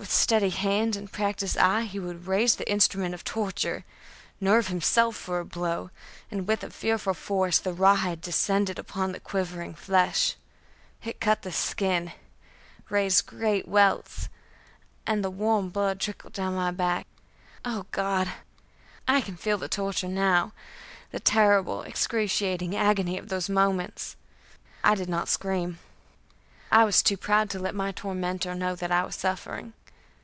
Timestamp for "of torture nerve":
3.12-4.68